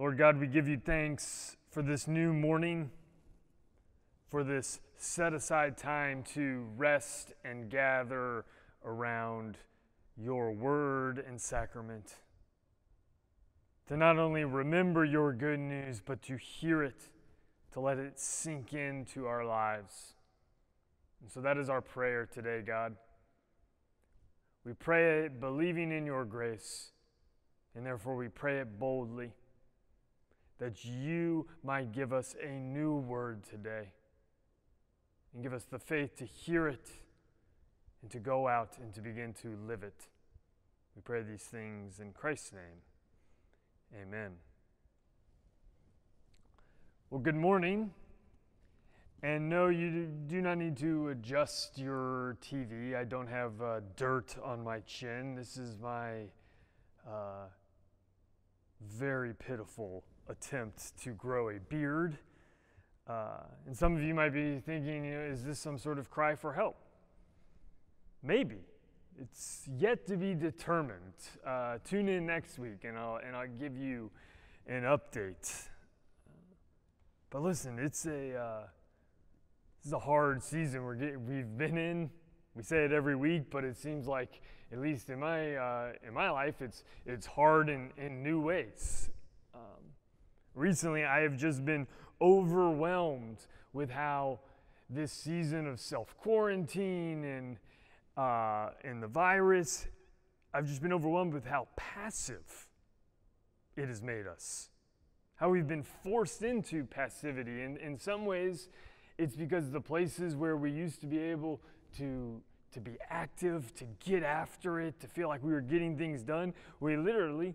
[0.00, 2.90] Lord God, we give you thanks for this new morning,
[4.30, 8.46] for this set aside time to rest and gather
[8.82, 9.58] around
[10.16, 12.14] your word and sacrament.
[13.88, 17.10] To not only remember your good news, but to hear it,
[17.74, 20.14] to let it sink into our lives.
[21.20, 22.96] And so that is our prayer today, God.
[24.64, 26.92] We pray it believing in your grace,
[27.74, 29.32] and therefore we pray it boldly
[30.60, 33.88] that you might give us a new word today
[35.34, 36.90] and give us the faith to hear it
[38.02, 40.06] and to go out and to begin to live it.
[40.94, 44.02] We pray these things in Christ's name.
[44.02, 44.32] Amen.
[47.08, 47.90] Well, good morning.
[49.22, 52.94] And no, you do not need to adjust your TV.
[52.94, 55.34] I don't have uh, dirt on my chin.
[55.34, 56.24] This is my
[57.06, 57.48] uh,
[58.80, 62.18] very pitiful attempt to grow a beard.
[63.06, 66.10] Uh, and some of you might be thinking, you know, is this some sort of
[66.10, 66.76] cry for help?
[68.22, 68.58] Maybe.
[69.20, 71.14] It's yet to be determined.
[71.46, 74.10] Uh, tune in next week and I'll, and I'll give you
[74.66, 75.68] an update.
[77.30, 78.62] But listen, it's a uh,
[79.80, 82.10] this is a hard season we're getting, we've been in.
[82.54, 86.12] We say it every week, but it seems like, at least in my, uh, in
[86.12, 89.08] my life, it's, it's hard in, in new ways.
[90.54, 91.86] Recently, I have just been
[92.20, 94.40] overwhelmed with how
[94.88, 97.56] this season of self quarantine and,
[98.16, 99.86] uh, and the virus,
[100.52, 102.68] I've just been overwhelmed with how passive
[103.76, 104.70] it has made us.
[105.36, 107.62] How we've been forced into passivity.
[107.62, 108.68] And in some ways,
[109.16, 111.60] it's because the places where we used to be able
[111.96, 112.42] to,
[112.72, 116.52] to be active, to get after it, to feel like we were getting things done,
[116.80, 117.54] we literally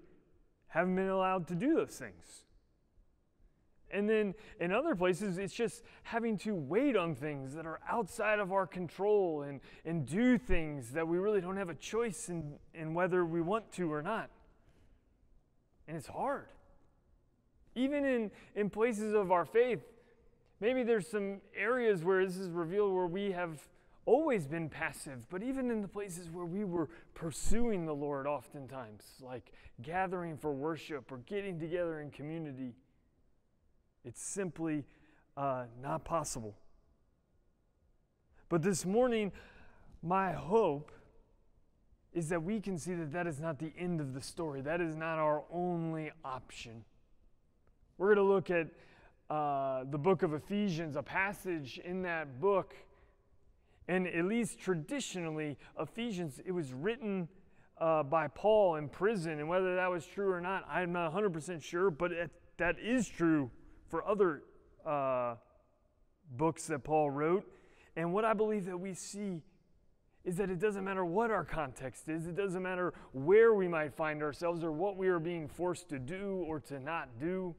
[0.68, 2.45] haven't been allowed to do those things.
[3.96, 8.40] And then in other places, it's just having to wait on things that are outside
[8.40, 12.56] of our control and, and do things that we really don't have a choice in,
[12.74, 14.30] in whether we want to or not.
[15.88, 16.48] And it's hard.
[17.76, 19.82] Even in, in places of our faith,
[20.62, 23.68] Maybe there's some areas where this is revealed where we have
[24.06, 29.04] always been passive, but even in the places where we were pursuing the Lord, oftentimes,
[29.22, 32.74] like gathering for worship or getting together in community,
[34.06, 34.86] it's simply
[35.36, 36.56] uh, not possible.
[38.48, 39.32] But this morning,
[40.04, 40.92] my hope
[42.14, 44.62] is that we can see that that is not the end of the story.
[44.62, 46.86] That is not our only option.
[47.98, 48.68] We're going to look at
[49.30, 52.76] uh, the book of Ephesians, a passage in that book.
[53.88, 57.28] And at least traditionally, Ephesians, it was written
[57.80, 59.40] uh, by Paul in prison.
[59.40, 63.10] And whether that was true or not, I'm not 100% sure, but it, that is
[63.10, 63.50] true
[63.88, 64.44] for other
[64.86, 65.36] uh,
[66.38, 67.46] books that Paul wrote.
[67.96, 69.42] And what I believe that we see
[70.24, 73.94] is that it doesn't matter what our context is, it doesn't matter where we might
[73.94, 77.56] find ourselves or what we are being forced to do or to not do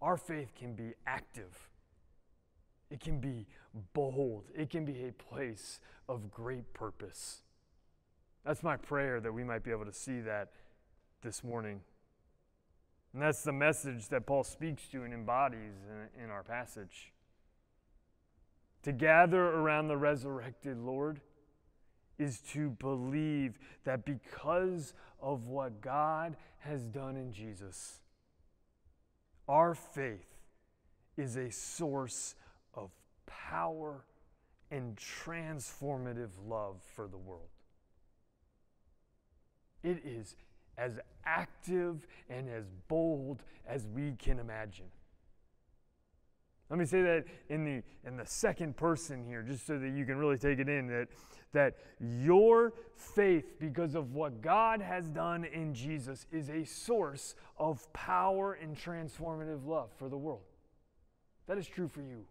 [0.00, 1.68] our faith can be active.
[2.90, 3.46] It can be
[3.92, 4.44] bold.
[4.54, 7.42] It can be a place of great purpose.
[8.44, 10.50] That's my prayer that we might be able to see that
[11.22, 11.80] this morning.
[13.12, 15.74] And that's the message that Paul speaks to and embodies
[16.16, 17.12] in, in our passage.
[18.82, 21.20] To gather around the resurrected Lord
[22.18, 28.00] is to believe that because of what God has done in Jesus,
[29.48, 30.36] our faith
[31.16, 32.34] is a source
[32.74, 32.90] of
[33.26, 34.04] power
[34.70, 37.48] and transformative love for the world.
[39.82, 40.34] It is
[40.78, 44.86] as active and as bold as we can imagine.
[46.68, 50.04] Let me say that in the, in the second person here, just so that you
[50.04, 51.08] can really take it in that,
[51.52, 57.92] that your faith, because of what God has done in Jesus, is a source of
[57.92, 60.42] power and transformative love for the world.
[61.46, 62.24] That is true for you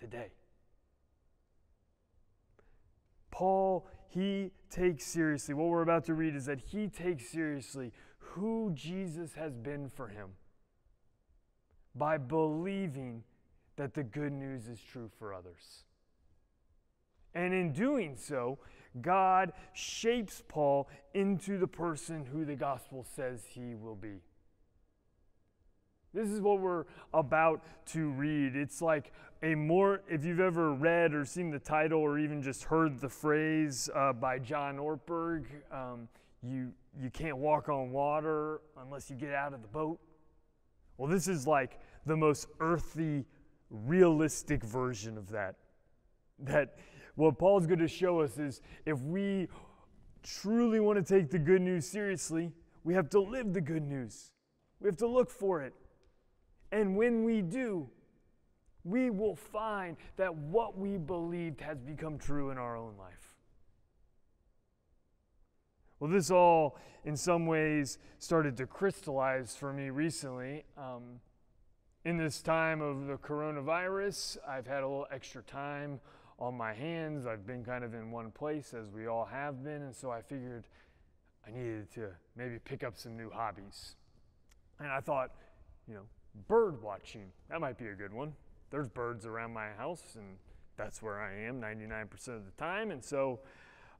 [0.00, 0.30] today.
[3.30, 8.70] Paul, he takes seriously, what we're about to read is that he takes seriously who
[8.74, 10.30] Jesus has been for him
[11.94, 13.22] by believing
[13.76, 15.84] that the good news is true for others.
[17.34, 18.58] And in doing so,
[19.00, 24.20] God shapes Paul into the person who the gospel says he will be.
[26.16, 28.56] This is what we're about to read.
[28.56, 32.64] It's like a more, if you've ever read or seen the title or even just
[32.64, 36.08] heard the phrase uh, by John Ortberg, um,
[36.42, 40.00] you, you can't walk on water unless you get out of the boat.
[40.96, 43.26] Well, this is like the most earthy,
[43.68, 45.56] realistic version of that.
[46.38, 46.78] That
[47.16, 49.48] what Paul's going to show us is if we
[50.22, 52.52] truly want to take the good news seriously,
[52.84, 54.32] we have to live the good news.
[54.80, 55.74] We have to look for it.
[56.72, 57.88] And when we do,
[58.84, 63.34] we will find that what we believed has become true in our own life.
[65.98, 70.64] Well, this all, in some ways, started to crystallize for me recently.
[70.76, 71.20] Um,
[72.04, 75.98] in this time of the coronavirus, I've had a little extra time
[76.38, 77.26] on my hands.
[77.26, 80.20] I've been kind of in one place, as we all have been, and so I
[80.20, 80.68] figured
[81.46, 83.96] I needed to maybe pick up some new hobbies.
[84.78, 85.30] And I thought,
[85.88, 86.02] you know,
[86.48, 88.32] bird watching, that might be a good one.
[88.70, 90.36] There's birds around my house, and
[90.76, 92.90] that's where I am 99% of the time.
[92.90, 93.40] And so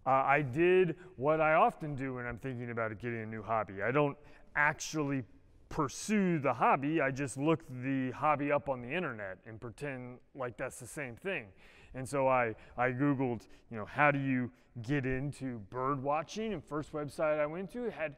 [0.07, 3.83] uh, I did what I often do when I'm thinking about getting a new hobby.
[3.83, 4.17] I don't
[4.55, 5.25] actually
[5.69, 10.57] pursue the hobby, I just look the hobby up on the internet and pretend like
[10.57, 11.47] that's the same thing.
[11.95, 14.51] And so I, I Googled, you know, how do you
[14.83, 16.53] get into bird watching?
[16.53, 18.17] And first website I went to had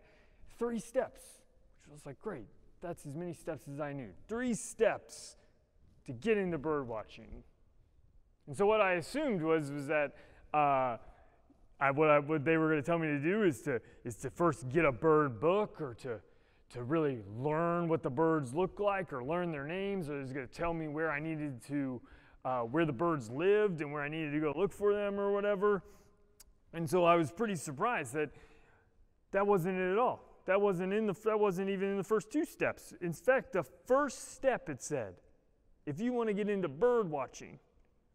[0.58, 1.22] three steps,
[1.82, 2.46] which was like, great,
[2.80, 4.10] that's as many steps as I knew.
[4.28, 5.36] Three steps
[6.06, 7.42] to get into bird watching.
[8.46, 10.14] And so what I assumed was, was that
[10.54, 10.96] uh,
[11.80, 14.16] I, what, I, what they were going to tell me to do is to, is
[14.16, 16.18] to first get a bird book or to,
[16.70, 20.46] to really learn what the birds look like or learn their names, or is going
[20.46, 22.00] to tell me where I needed to
[22.44, 25.32] uh, where the birds lived and where I needed to go look for them or
[25.32, 25.82] whatever.
[26.72, 28.30] And so I was pretty surprised that
[29.32, 30.27] that wasn't it at all.
[30.48, 32.92] That wasn't in the that wasn't even in the first two steps.
[33.00, 35.14] In fact, the first step it said,
[35.86, 37.60] if you want to get into bird watching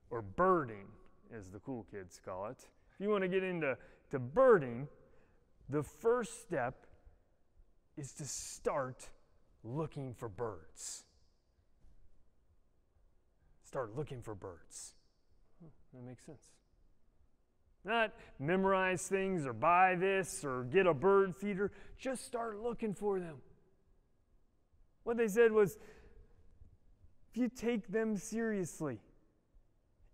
[0.10, 0.88] or birding,
[1.34, 2.58] as the cool kids call it,
[2.94, 3.78] if you want to get into
[4.12, 4.90] to birding,
[5.70, 6.86] the first step
[7.96, 9.10] is to start
[9.64, 11.06] looking for birds
[13.74, 14.94] start looking for birds.
[15.60, 16.52] Hmm, that makes sense.
[17.86, 21.72] Not memorize things or buy this or get a bird feeder.
[21.98, 23.36] Just start looking for them.
[25.04, 25.78] What they said was
[27.32, 29.00] if you take them seriously,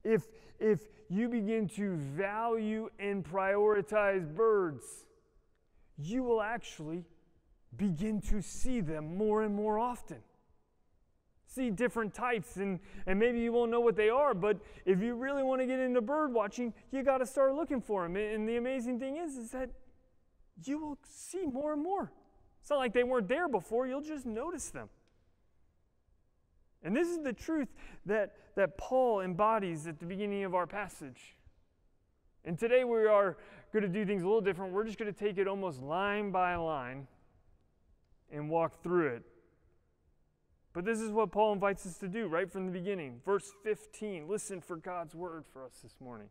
[0.04, 0.24] if,
[0.60, 5.06] if you begin to value and prioritize birds,
[5.98, 7.04] you will actually
[7.75, 10.18] begin to see them more and more often
[11.51, 15.16] see different types and, and maybe you won't know what they are but if you
[15.16, 18.48] really want to get into bird watching you got to start looking for them and
[18.48, 19.69] the amazing thing is is that
[20.68, 22.12] you will see more and more.
[22.62, 24.90] It's not like they weren't there before you'll just notice them.
[26.84, 27.68] And this is the truth
[28.06, 31.36] that, that paul embodies at the beginning of our passage.
[32.45, 33.38] And today we are
[33.74, 34.74] going to do things a little different.
[34.74, 37.07] We're just going to take it almost line by line
[38.31, 39.24] and walk through it
[40.80, 43.20] but this is what Paul invites us to do right from the beginning.
[43.26, 44.30] Verse 15.
[44.30, 46.30] Listen for God's word for us this morning.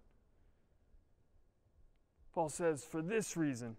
[2.33, 3.77] Paul says, For this reason,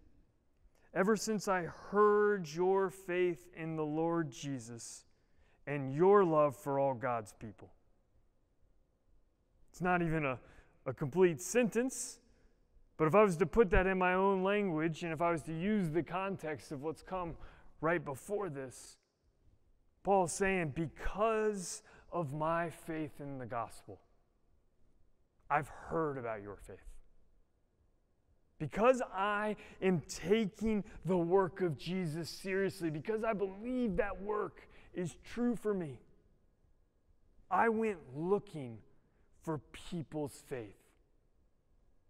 [0.93, 5.05] ever since I heard your faith in the Lord Jesus
[5.65, 7.71] and your love for all God's people.
[9.71, 10.37] It's not even a,
[10.85, 12.19] a complete sentence,
[12.95, 15.41] but if I was to put that in my own language and if I was
[15.45, 17.33] to use the context of what's come
[17.81, 18.98] right before this,
[20.03, 23.99] Paul's saying, because of my faith in the gospel,
[25.49, 26.77] I've heard about your faith.
[28.59, 35.15] Because I am taking the work of Jesus seriously, because I believe that work is
[35.33, 35.99] true for me,
[37.49, 38.77] I went looking
[39.41, 40.75] for people's faith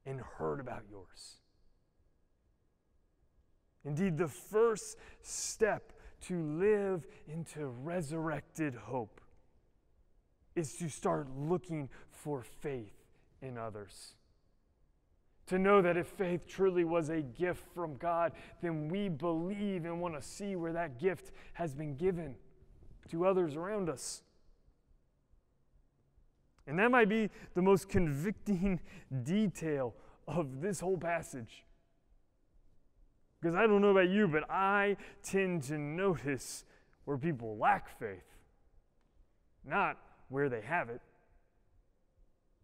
[0.05, 1.35] and heard about yours.
[3.85, 5.93] Indeed, the first step
[6.27, 9.21] to live into resurrected hope
[10.55, 12.93] is to start looking for faith
[13.41, 14.15] in others.
[15.47, 19.99] To know that if faith truly was a gift from God, then we believe and
[19.99, 22.35] want to see where that gift has been given
[23.09, 24.21] to others around us.
[26.67, 28.79] And that might be the most convicting
[29.23, 29.95] detail
[30.27, 31.63] of this whole passage.
[33.41, 36.65] Because I don't know about you, but I tend to notice
[37.05, 38.25] where people lack faith,
[39.65, 41.01] not where they have it.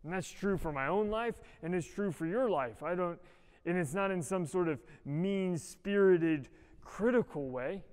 [0.03, 2.84] And that's true for my own life, and it's true for your life.
[2.84, 3.17] I don't,
[3.65, 6.50] and it's not in some sort of mean spirited,
[6.84, 7.84] critical way.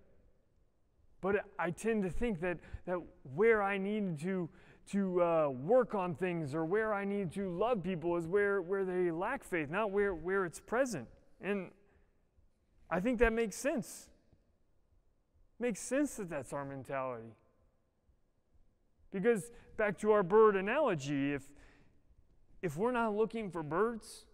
[1.23, 2.99] But I tend to think that, that
[3.35, 4.51] where I need to,
[4.91, 8.85] to uh, work on things or where I need to love people is where, where
[8.85, 11.07] they lack faith, not where, where it's present.
[11.41, 11.71] And
[12.93, 14.11] I think that makes sense.
[15.59, 17.33] Makes sense that that's our mentality.
[19.11, 21.49] Because back to our bird analogy, if
[22.61, 24.27] if we're not looking for birds,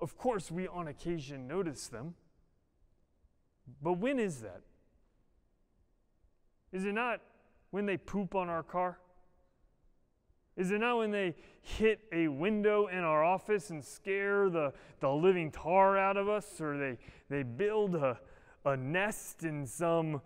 [0.00, 2.14] of course we on occasion notice them.
[3.82, 4.62] But when is that?
[6.72, 7.20] Is it not
[7.70, 8.98] when they poop on our car?
[10.58, 15.08] Is it not when they hit a window in our office and scare the, the
[15.08, 16.60] living tar out of us?
[16.60, 16.98] Or they,
[17.30, 18.18] they build a,
[18.64, 20.20] a nest in some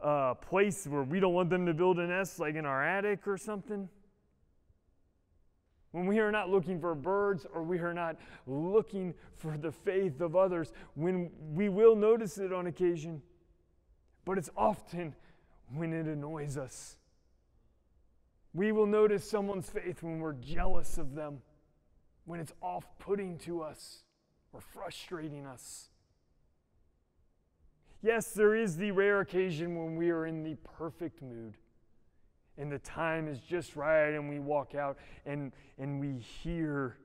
[0.00, 3.26] uh, place where we don't want them to build a nest, like in our attic
[3.26, 3.88] or something?
[5.90, 10.20] When we are not looking for birds or we are not looking for the faith
[10.20, 13.20] of others, when we will notice it on occasion,
[14.24, 15.16] but it's often
[15.74, 16.98] when it annoys us.
[18.54, 21.40] We will notice someone's faith when we're jealous of them,
[22.24, 24.02] when it's off putting to us
[24.52, 25.88] or frustrating us.
[28.02, 31.56] Yes, there is the rare occasion when we are in the perfect mood
[32.58, 36.96] and the time is just right and we walk out and, and we hear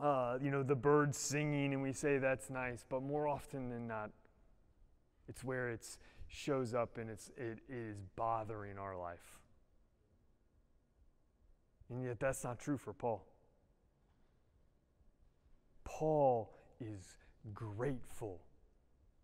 [0.00, 3.88] uh, you know the birds singing and we say that's nice but more often than
[3.88, 4.10] not
[5.28, 5.84] it's where it
[6.28, 9.38] shows up and it's, it is bothering our life
[11.90, 13.24] and yet, that's not true for Paul.
[15.84, 17.16] Paul is
[17.54, 18.40] grateful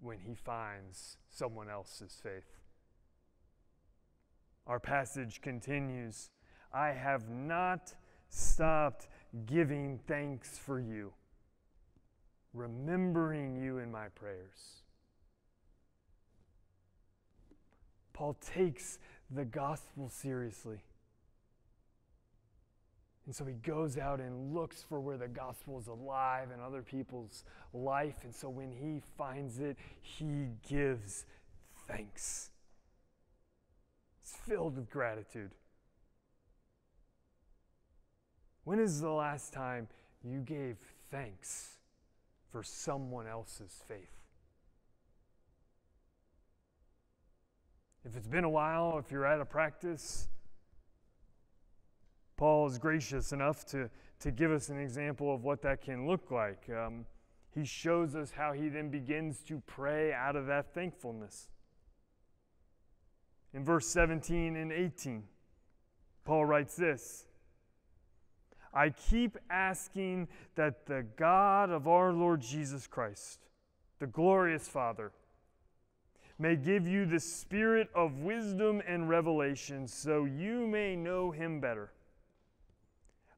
[0.01, 2.59] when he finds someone else's faith.
[4.67, 6.31] Our passage continues
[6.73, 7.95] I have not
[8.31, 9.09] stopped
[9.47, 11.13] giving thanks for you,
[12.53, 14.83] remembering you in my prayers.
[18.13, 18.99] Paul takes
[19.31, 20.79] the gospel seriously.
[23.27, 26.83] And so he goes out and looks for where the gospel is alive in other
[26.83, 28.17] people's life.
[28.23, 31.25] And so when he finds it, he gives
[31.89, 32.51] thanks.
[34.21, 35.53] It's filled with gratitude.
[38.65, 39.89] When is the last time
[40.23, 40.77] you gave
[41.11, 41.79] thanks
[42.51, 44.11] for someone else's faith?
[48.07, 50.29] If it's been a while, if you're at a practice,
[52.37, 53.89] Paul is gracious enough to,
[54.21, 56.69] to give us an example of what that can look like.
[56.69, 57.07] Um,
[57.51, 61.49] he shows us how he then begins to pray out of that thankfulness.
[63.53, 65.23] In verse 17 and 18,
[66.25, 67.27] Paul writes this
[68.73, 70.27] I keep asking
[70.57, 73.47] that the God of our Lord Jesus Christ,
[74.01, 75.13] the glorious Father,
[76.37, 81.93] may give you the spirit of wisdom and revelation so you may know him better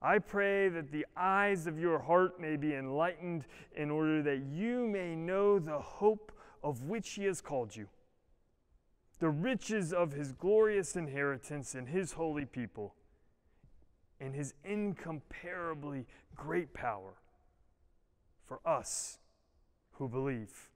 [0.07, 3.45] I pray that the eyes of your heart may be enlightened
[3.75, 6.31] in order that you may know the hope
[6.63, 7.89] of which he has called you,
[9.19, 12.95] the riches of his glorious inheritance in his holy people,
[14.21, 17.15] and his incomparably great power
[18.47, 19.19] for us
[19.95, 20.71] who believe.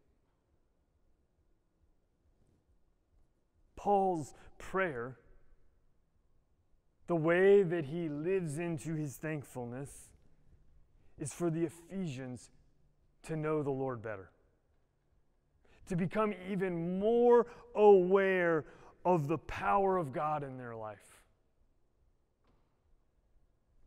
[3.76, 5.18] Paul's prayer
[7.10, 10.10] the way that he lives into his thankfulness
[11.18, 12.50] is for the Ephesians
[13.24, 14.30] to know the Lord better,
[15.88, 18.64] to become even more aware
[19.04, 21.24] of the power of God in their life.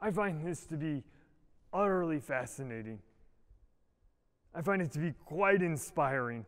[0.01, 1.01] I find this to be
[1.71, 2.99] utterly fascinating.
[4.53, 6.45] I find it to be quite inspiring.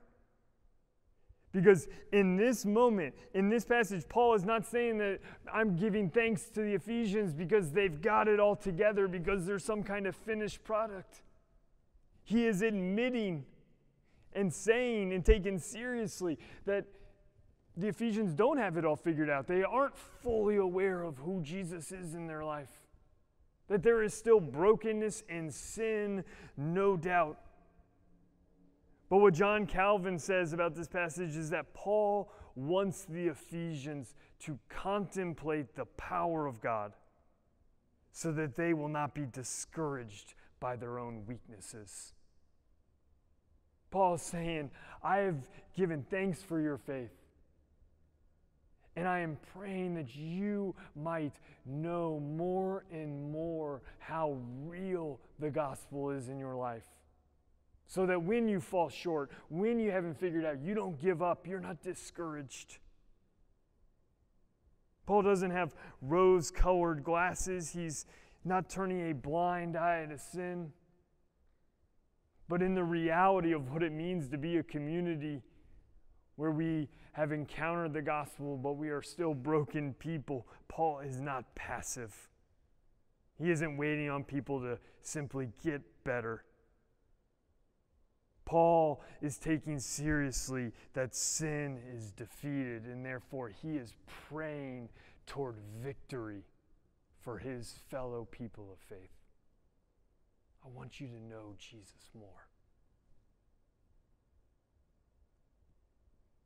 [1.55, 5.21] Because in this moment, in this passage, Paul is not saying that
[5.51, 9.81] I'm giving thanks to the Ephesians because they've got it all together, because they're some
[9.81, 11.21] kind of finished product.
[12.25, 13.45] He is admitting
[14.33, 16.87] and saying and taking seriously that
[17.77, 19.47] the Ephesians don't have it all figured out.
[19.47, 22.81] They aren't fully aware of who Jesus is in their life.
[23.69, 26.25] That there is still brokenness and sin,
[26.57, 27.39] no doubt.
[29.09, 34.57] But what John Calvin says about this passage is that Paul wants the Ephesians to
[34.69, 36.93] contemplate the power of God
[38.11, 42.13] so that they will not be discouraged by their own weaknesses.
[43.91, 44.71] Paul is saying,
[45.03, 47.11] I have given thanks for your faith.
[48.95, 51.33] And I am praying that you might
[51.65, 56.85] know more and more how real the gospel is in your life.
[57.87, 61.47] So that when you fall short, when you haven't figured out, you don't give up,
[61.47, 62.79] you're not discouraged.
[65.05, 68.05] Paul doesn't have rose colored glasses, he's
[68.43, 70.71] not turning a blind eye to sin.
[72.47, 75.41] But in the reality of what it means to be a community
[76.35, 81.55] where we have encountered the gospel, but we are still broken people, Paul is not
[81.55, 82.13] passive.
[83.37, 86.43] He isn't waiting on people to simply get better.
[88.45, 93.93] Paul is taking seriously that sin is defeated, and therefore he is
[94.29, 94.89] praying
[95.25, 96.43] toward victory
[97.19, 99.09] for his fellow people of faith.
[100.63, 102.47] I want you to know Jesus more.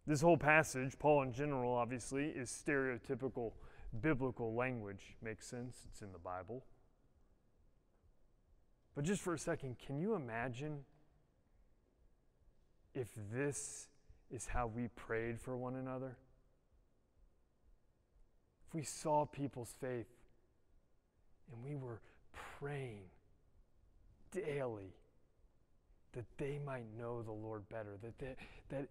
[0.07, 3.51] This whole passage, Paul in general, obviously, is stereotypical
[4.01, 5.15] biblical language.
[5.21, 6.63] Makes sense, it's in the Bible.
[8.95, 10.79] But just for a second, can you imagine
[12.93, 13.87] if this
[14.31, 16.17] is how we prayed for one another?
[18.67, 20.07] If we saw people's faith
[21.51, 22.01] and we were
[22.59, 23.03] praying
[24.31, 24.93] daily
[26.13, 28.35] that they might know the Lord better, that, they,
[28.69, 28.87] that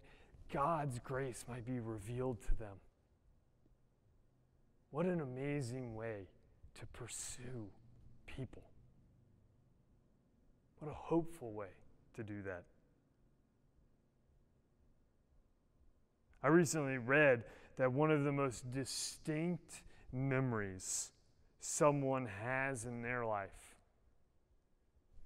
[0.52, 2.76] God's grace might be revealed to them.
[4.90, 6.28] What an amazing way
[6.78, 7.68] to pursue
[8.26, 8.62] people.
[10.78, 11.68] What a hopeful way
[12.14, 12.64] to do that.
[16.42, 17.45] I recently read
[17.76, 21.11] that one of the most distinct memories
[21.61, 23.76] someone has in their life,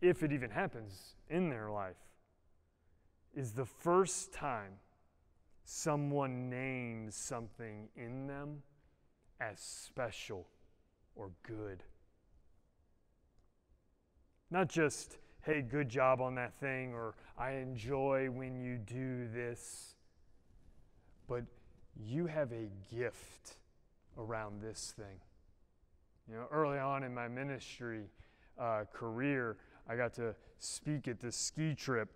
[0.00, 1.96] if it even happens in their life,
[3.34, 4.72] is the first time
[5.64, 8.62] someone names something in them
[9.40, 10.46] as special
[11.14, 11.82] or good.
[14.50, 19.94] Not just, hey, good job on that thing, or I enjoy when you do this,
[21.28, 21.44] but
[21.96, 23.56] you have a gift
[24.18, 25.20] around this thing.
[26.28, 28.04] You know, early on in my ministry
[28.58, 29.56] uh, career,
[29.88, 32.08] I got to speak at this ski trip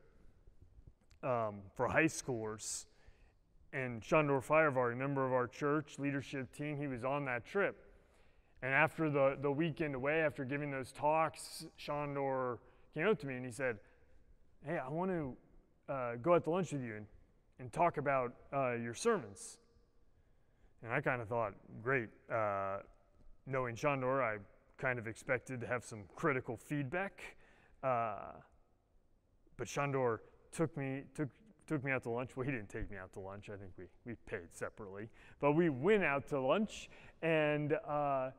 [1.22, 2.86] um, for high schoolers
[3.76, 7.76] and Shandor Firevar, a member of our church leadership team, he was on that trip.
[8.62, 12.58] And after the, the weekend away, after giving those talks, Shandor
[12.95, 13.78] came up to me and he said,
[14.64, 15.36] Hey, I want to
[15.92, 17.06] uh, go out to lunch with you and,
[17.58, 19.58] and talk about uh, your sermons.
[20.82, 22.08] And I kind of thought, great.
[22.32, 22.78] Uh,
[23.47, 24.38] knowing Shandor, I
[24.78, 27.23] kind of expected to have some critical feedback.
[27.82, 28.32] Uh,
[29.56, 30.21] but Shandor
[30.52, 31.28] took me, took,
[31.66, 32.36] took me out to lunch.
[32.36, 33.49] Well, he didn't take me out to lunch.
[33.49, 35.08] I think we, we paid separately.
[35.40, 36.90] But we went out to lunch,
[37.23, 38.30] and uh,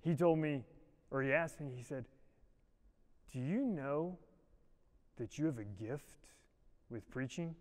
[0.00, 0.62] he told me,
[1.10, 2.06] or he asked me, he said,
[3.32, 4.18] Do you know
[5.16, 6.28] that you have a gift
[6.90, 7.54] with preaching?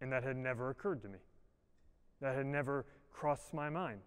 [0.00, 1.18] And that had never occurred to me.
[2.20, 4.00] That had never crossed my mind.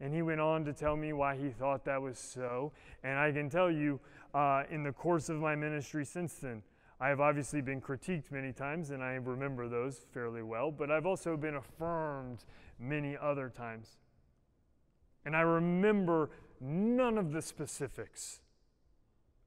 [0.00, 2.72] And he went on to tell me why he thought that was so.
[3.02, 4.00] And I can tell you,
[4.32, 6.62] uh, in the course of my ministry since then,
[7.00, 11.06] I have obviously been critiqued many times, and I remember those fairly well, but I've
[11.06, 12.44] also been affirmed
[12.78, 13.98] many other times.
[15.24, 18.40] And I remember none of the specifics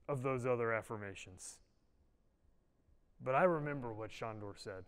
[0.08, 1.61] of those other affirmations.
[3.24, 4.86] But I remember what Shandor said.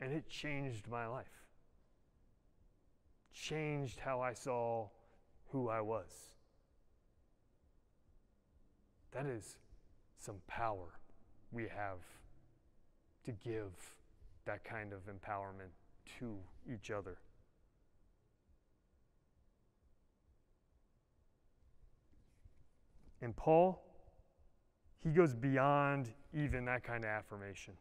[0.00, 1.38] And it changed my life
[3.38, 4.88] changed how I saw
[5.50, 6.10] who I was.
[9.12, 9.56] That is
[10.18, 10.98] some power
[11.50, 12.00] we have
[13.24, 13.72] to give
[14.44, 15.72] that kind of empowerment
[16.18, 16.36] to
[16.70, 17.16] each other.
[23.20, 23.82] And Paul,
[25.02, 27.74] he goes beyond even that kind of affirmation.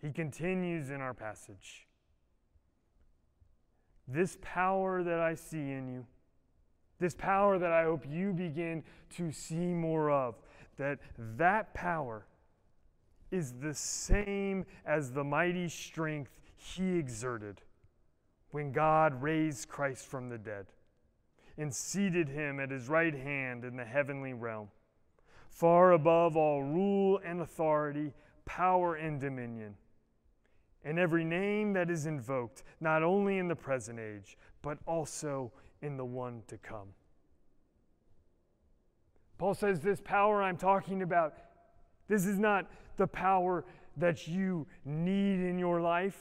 [0.00, 1.86] He continues in our passage
[4.08, 6.06] this power that I see in you,
[7.00, 8.84] this power that I hope you begin
[9.16, 10.36] to see more of,
[10.78, 10.98] that
[11.36, 12.26] that power
[13.30, 17.62] is the same as the mighty strength he exerted
[18.52, 20.66] when God raised Christ from the dead
[21.58, 24.68] and seated him at his right hand in the heavenly realm,
[25.56, 28.12] far above all rule and authority,
[28.44, 29.74] power and dominion
[30.86, 35.50] and every name that is invoked, not only in the present age, but also
[35.82, 36.90] in the one to come.
[39.36, 41.34] Paul says, This power I'm talking about,
[42.06, 43.64] this is not the power
[43.96, 46.18] that you need in your life.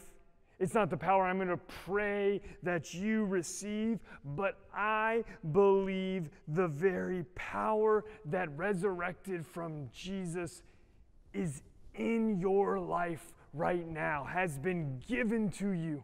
[0.65, 6.67] It's not the power I'm going to pray that you receive, but I believe the
[6.67, 10.63] very power that resurrected from Jesus
[11.35, 11.61] is
[11.93, 16.03] in your life right now has been given to you.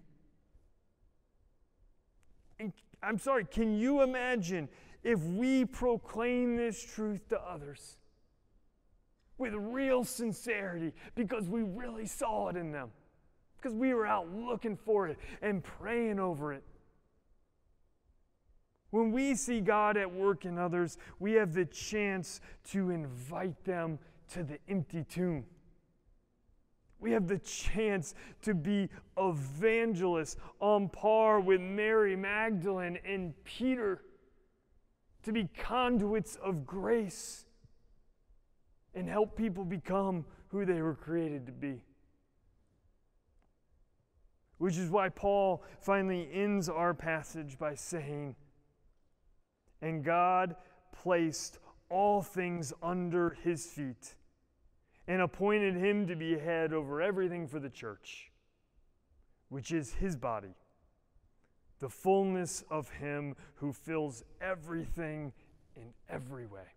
[2.60, 2.72] And
[3.02, 4.70] I'm sorry, can you imagine
[5.04, 7.98] if we proclaim this truth to others?
[9.40, 12.92] with real sincerity because we really saw it in them,
[13.62, 16.64] because we were out looking for it and praying over it.
[18.90, 24.00] When we see God at work in others, we have the chance to invite them
[24.34, 25.46] to the empty tomb.
[27.00, 34.04] We have the chance to be evangelists on par with Mary Magdalene and Peter,
[35.24, 37.46] to be conduits of grace
[38.94, 41.82] and help people become who they were created to be.
[44.62, 48.36] Which is why Paul finally ends our passage by saying,
[49.82, 50.56] And God
[50.92, 51.58] placed
[51.90, 54.14] all things under his feet
[55.08, 58.30] and appointed him to be head over everything for the church,
[59.50, 60.54] which is his body,
[61.80, 65.34] the fullness of him who fills everything
[65.76, 66.76] in every way.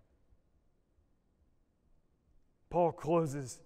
[2.70, 3.60] Paul closes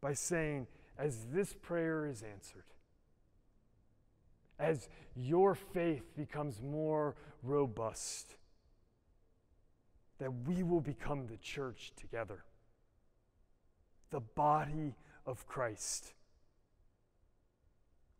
[0.00, 0.66] by saying,
[0.98, 2.64] as this prayer is answered,
[4.58, 8.36] as your faith becomes more robust,
[10.18, 12.44] that we will become the church together,
[14.10, 14.94] the body
[15.26, 16.14] of Christ.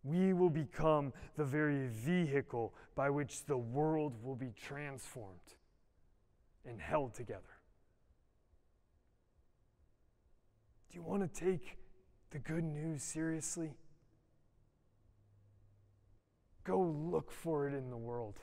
[0.05, 5.38] We will become the very vehicle by which the world will be transformed
[6.66, 7.40] and held together.
[10.90, 11.79] Do you want to take
[12.31, 13.71] the good news seriously?
[16.64, 18.38] Go look for it in the world.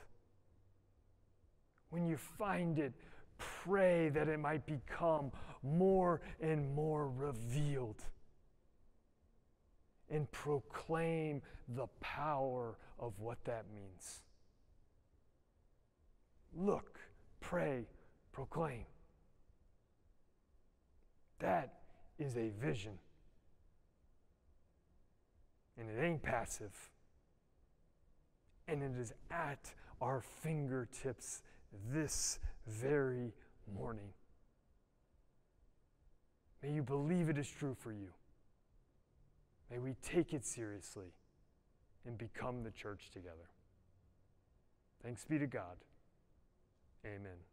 [1.88, 2.92] When you find it,
[3.38, 8.02] pray that it might become more and more revealed.
[10.10, 14.22] And proclaim the power of what that means.
[16.52, 16.98] Look,
[17.40, 17.86] pray,
[18.32, 18.84] proclaim.
[21.38, 21.74] That
[22.18, 22.98] is a vision.
[25.78, 26.89] And it ain't passive.
[28.70, 31.42] And it is at our fingertips
[31.92, 33.32] this very
[33.74, 34.12] morning.
[36.62, 38.10] May you believe it is true for you.
[39.72, 41.12] May we take it seriously
[42.06, 43.50] and become the church together.
[45.02, 45.76] Thanks be to God.
[47.04, 47.49] Amen.